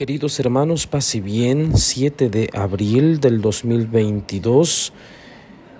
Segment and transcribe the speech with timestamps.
[0.00, 4.94] Queridos hermanos, pase bien, 7 de abril del 2022,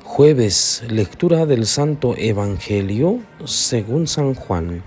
[0.04, 4.82] jueves, lectura del Santo Evangelio según San Juan.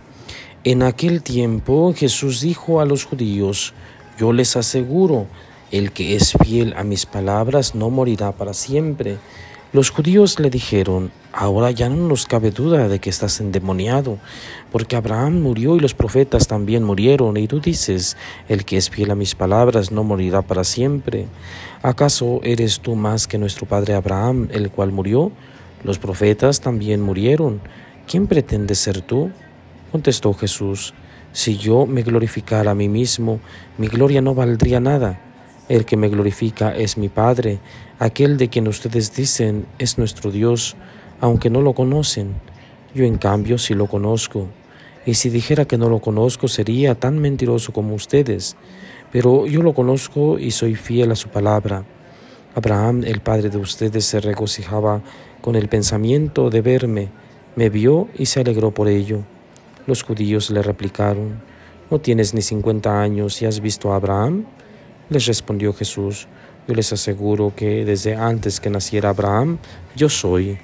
[0.63, 3.73] En aquel tiempo Jesús dijo a los judíos,
[4.19, 5.25] yo les aseguro,
[5.71, 9.17] el que es fiel a mis palabras no morirá para siempre.
[9.71, 14.19] Los judíos le dijeron, ahora ya no nos cabe duda de que estás endemoniado,
[14.71, 18.15] porque Abraham murió y los profetas también murieron, y tú dices,
[18.47, 21.25] el que es fiel a mis palabras no morirá para siempre.
[21.81, 25.31] ¿Acaso eres tú más que nuestro padre Abraham, el cual murió?
[25.83, 27.59] Los profetas también murieron.
[28.07, 29.31] ¿Quién pretende ser tú?
[29.91, 30.93] Contestó Jesús,
[31.33, 33.39] si yo me glorificara a mí mismo,
[33.77, 35.19] mi gloria no valdría nada.
[35.67, 37.59] El que me glorifica es mi Padre,
[37.97, 40.75] aquel de quien ustedes dicen es nuestro Dios,
[41.23, 42.33] aunque no lo conocen.
[42.93, 44.47] Yo en cambio sí lo conozco.
[45.05, 48.57] Y si dijera que no lo conozco sería tan mentiroso como ustedes.
[49.09, 51.85] Pero yo lo conozco y soy fiel a su palabra.
[52.55, 55.01] Abraham, el padre de ustedes, se regocijaba
[55.39, 57.07] con el pensamiento de verme.
[57.55, 59.21] Me vio y se alegró por ello.
[59.87, 61.41] Los judíos le replicaron,
[61.89, 64.43] ¿no tienes ni cincuenta años y has visto a Abraham?
[65.07, 66.27] Les respondió Jesús,
[66.67, 69.57] yo les aseguro que desde antes que naciera Abraham,
[69.95, 70.59] yo soy.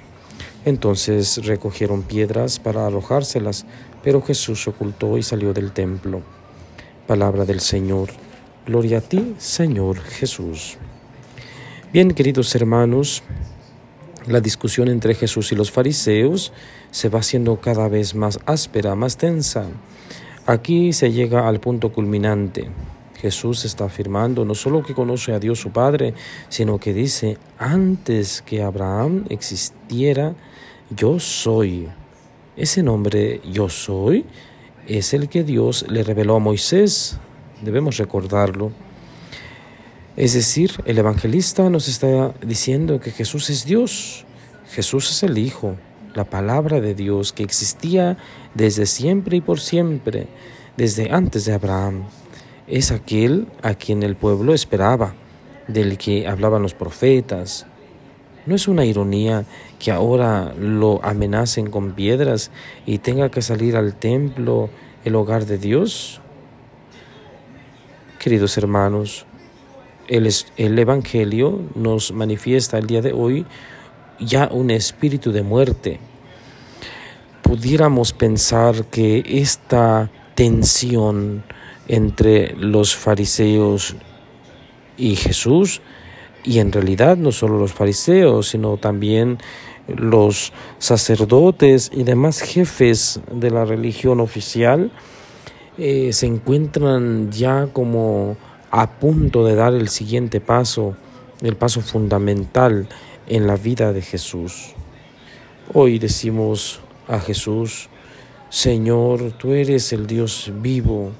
[0.64, 3.66] Entonces recogieron piedras para arrojárselas,
[4.02, 6.22] pero Jesús se ocultó y salió del templo.
[7.06, 8.10] Palabra del Señor.
[8.66, 10.76] Gloria a ti, Señor Jesús.
[11.92, 13.22] Bien, queridos hermanos,
[14.26, 16.52] la discusión entre Jesús y los fariseos
[16.90, 19.66] se va haciendo cada vez más áspera, más tensa.
[20.46, 22.68] Aquí se llega al punto culminante.
[23.20, 26.14] Jesús está afirmando no solo que conoce a Dios su Padre,
[26.48, 30.34] sino que dice, antes que Abraham existiera,
[30.88, 31.88] yo soy.
[32.56, 34.24] Ese nombre yo soy
[34.88, 37.18] es el que Dios le reveló a Moisés.
[37.62, 38.72] Debemos recordarlo.
[40.16, 44.24] Es decir, el evangelista nos está diciendo que Jesús es Dios.
[44.72, 45.76] Jesús es el Hijo,
[46.14, 48.16] la palabra de Dios que existía
[48.54, 50.26] desde siempre y por siempre,
[50.76, 52.04] desde antes de Abraham
[52.70, 55.14] es aquel a quien el pueblo esperaba,
[55.66, 57.66] del que hablaban los profetas.
[58.46, 59.44] ¿No es una ironía
[59.78, 62.50] que ahora lo amenacen con piedras
[62.86, 64.70] y tenga que salir al templo,
[65.04, 66.20] el hogar de Dios?
[68.18, 69.26] Queridos hermanos,
[70.08, 73.46] el, el Evangelio nos manifiesta el día de hoy
[74.20, 75.98] ya un espíritu de muerte.
[77.42, 81.44] Pudiéramos pensar que esta tensión,
[81.90, 83.96] entre los fariseos
[84.96, 85.82] y Jesús,
[86.44, 89.38] y en realidad no solo los fariseos, sino también
[89.88, 94.92] los sacerdotes y demás jefes de la religión oficial,
[95.78, 98.36] eh, se encuentran ya como
[98.70, 100.94] a punto de dar el siguiente paso,
[101.42, 102.88] el paso fundamental
[103.26, 104.74] en la vida de Jesús.
[105.74, 106.78] Hoy decimos
[107.08, 107.88] a Jesús,
[108.48, 111.10] Señor, tú eres el Dios vivo,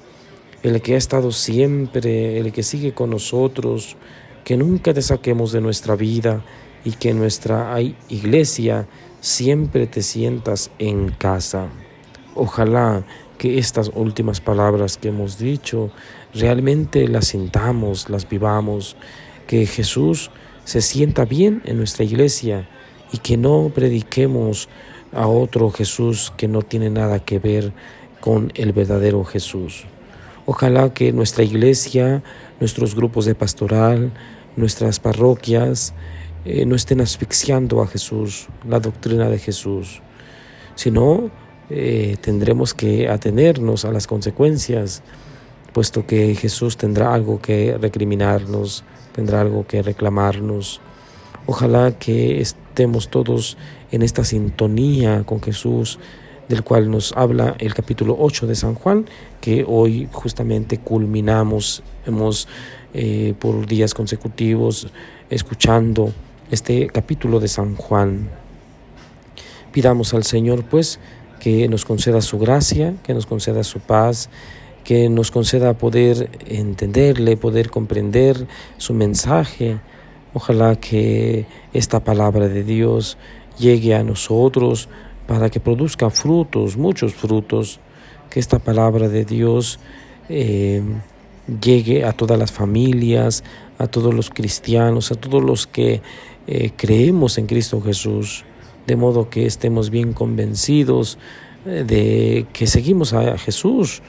[0.63, 3.95] el que ha estado siempre, el que sigue con nosotros,
[4.43, 6.43] que nunca te saquemos de nuestra vida
[6.83, 7.75] y que en nuestra
[8.09, 8.87] iglesia
[9.19, 11.69] siempre te sientas en casa.
[12.35, 13.03] Ojalá
[13.37, 15.91] que estas últimas palabras que hemos dicho
[16.33, 18.95] realmente las sintamos, las vivamos,
[19.47, 20.31] que Jesús
[20.63, 22.69] se sienta bien en nuestra iglesia
[23.11, 24.69] y que no prediquemos
[25.11, 27.73] a otro Jesús que no tiene nada que ver
[28.19, 29.85] con el verdadero Jesús.
[30.53, 32.23] Ojalá que nuestra iglesia,
[32.59, 34.11] nuestros grupos de pastoral,
[34.57, 35.93] nuestras parroquias
[36.43, 40.01] eh, no estén asfixiando a Jesús, la doctrina de Jesús,
[40.75, 41.31] sino
[41.69, 45.03] eh, tendremos que atenernos a las consecuencias,
[45.71, 48.83] puesto que Jesús tendrá algo que recriminarnos,
[49.13, 50.81] tendrá algo que reclamarnos.
[51.45, 53.57] Ojalá que estemos todos
[53.89, 55.97] en esta sintonía con Jesús,
[56.51, 59.05] del cual nos habla el capítulo 8 de San Juan,
[59.39, 62.49] que hoy justamente culminamos, hemos
[62.93, 64.89] eh, por días consecutivos
[65.29, 66.11] escuchando
[66.51, 68.29] este capítulo de San Juan.
[69.71, 70.99] Pidamos al Señor pues
[71.39, 74.29] que nos conceda su gracia, que nos conceda su paz,
[74.83, 78.45] que nos conceda poder entenderle, poder comprender
[78.77, 79.79] su mensaje.
[80.33, 83.17] Ojalá que esta palabra de Dios
[83.57, 84.89] llegue a nosotros,
[85.27, 87.79] para que produzca frutos, muchos frutos,
[88.31, 89.79] que esta palabra de Dios
[90.29, 90.81] eh,
[91.61, 93.43] llegue a todas las familias,
[93.77, 96.01] a todos los cristianos, a todos los que
[96.47, 98.45] eh, creemos en Cristo Jesús,
[98.87, 101.17] de modo que estemos bien convencidos
[101.65, 104.01] eh, de que seguimos a Jesús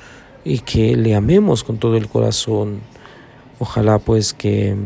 [0.45, 2.81] y que le amemos con todo el corazón.
[3.59, 4.77] Ojalá pues que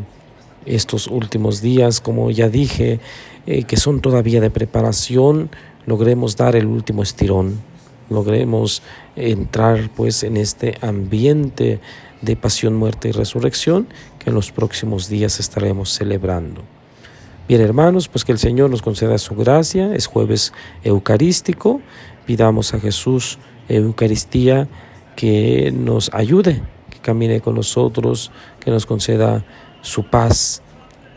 [0.65, 3.01] estos últimos días, como ya dije,
[3.47, 5.51] que son todavía de preparación,
[5.87, 7.61] logremos dar el último estirón,
[8.11, 8.83] logremos
[9.17, 11.81] entrar pues en este ambiente
[12.23, 13.87] de pasión, muerte y resurrección
[14.19, 16.63] que en los próximos días estaremos celebrando.
[17.49, 20.53] Bien hermanos, pues que el Señor nos conceda su gracia, es jueves
[20.83, 21.81] eucarístico,
[22.27, 24.69] pidamos a Jesús Eucaristía
[25.17, 28.31] que nos ayude, que camine con nosotros,
[28.61, 29.45] que nos conceda
[29.81, 30.63] su paz.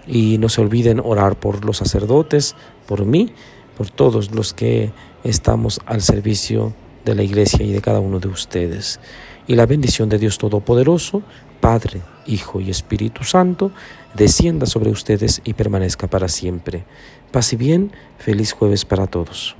[0.07, 2.55] Y no se olviden orar por los sacerdotes,
[2.87, 3.33] por mí,
[3.79, 4.91] por todos los que
[5.23, 6.73] estamos al servicio
[7.05, 8.99] de la iglesia y de cada uno de ustedes.
[9.47, 11.23] Y la bendición de Dios Todopoderoso,
[11.61, 13.71] Padre, Hijo y Espíritu Santo,
[14.15, 16.83] descienda sobre ustedes y permanezca para siempre.
[17.31, 19.55] Paz y bien, feliz jueves para todos.